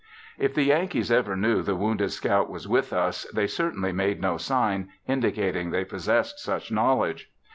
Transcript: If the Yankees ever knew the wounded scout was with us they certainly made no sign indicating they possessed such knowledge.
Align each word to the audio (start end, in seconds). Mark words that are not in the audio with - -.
If 0.39 0.55
the 0.55 0.63
Yankees 0.63 1.11
ever 1.11 1.35
knew 1.35 1.61
the 1.61 1.75
wounded 1.75 2.11
scout 2.11 2.49
was 2.49 2.67
with 2.67 2.91
us 2.91 3.25
they 3.35 3.45
certainly 3.45 3.91
made 3.91 4.19
no 4.19 4.35
sign 4.37 4.89
indicating 5.07 5.69
they 5.69 5.85
possessed 5.85 6.39
such 6.39 6.71
knowledge. 6.71 7.31